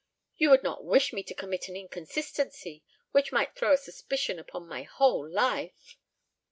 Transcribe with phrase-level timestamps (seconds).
[0.35, 4.67] You would not wish me to commit an inconsistency which might throw a suspicion upon
[4.67, 5.99] my whole life?"